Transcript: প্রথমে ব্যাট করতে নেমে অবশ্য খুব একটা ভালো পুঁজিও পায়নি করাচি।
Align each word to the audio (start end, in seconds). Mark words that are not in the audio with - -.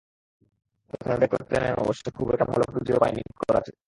প্রথমে 0.89 1.15
ব্যাট 1.17 1.31
করতে 1.31 1.53
নেমে 1.55 1.81
অবশ্য 1.83 2.03
খুব 2.17 2.27
একটা 2.33 2.45
ভালো 2.45 2.65
পুঁজিও 2.73 3.01
পায়নি 3.01 3.21
করাচি। 3.41 3.73